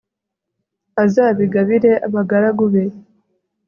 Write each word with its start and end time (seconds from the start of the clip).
azabigabire 1.03 1.91
abagaragu 2.07 2.65
be 2.73 2.83